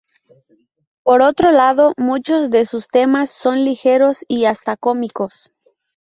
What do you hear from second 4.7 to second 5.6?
cómicos.